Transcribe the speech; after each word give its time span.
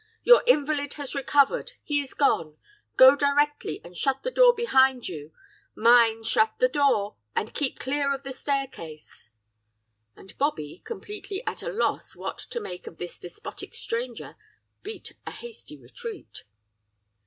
Your 0.23 0.41
invalid 0.47 0.95
has 0.95 1.13
recovered, 1.13 1.73
he 1.83 2.01
is 2.01 2.15
gone. 2.15 2.57
Go 2.97 3.15
directly, 3.15 3.79
and 3.83 3.95
shut 3.95 4.23
the 4.23 4.31
door 4.31 4.51
behind 4.51 5.07
you. 5.07 5.31
Mind 5.75 6.25
shut 6.25 6.55
the 6.57 6.67
door, 6.67 7.17
and 7.35 7.53
keep 7.53 7.77
clear 7.77 8.11
of 8.11 8.23
the 8.23 8.31
staircase,' 8.33 9.29
and 10.15 10.35
Bobby, 10.39 10.81
completely 10.85 11.45
at 11.45 11.61
a 11.61 11.71
loss 11.71 12.15
what 12.15 12.39
to 12.39 12.59
make 12.59 12.87
of 12.87 12.97
this 12.97 13.19
despotic 13.19 13.75
stranger, 13.75 14.35
beat 14.81 15.11
a 15.27 15.31
hasty 15.31 15.77
retreat. 15.77 16.45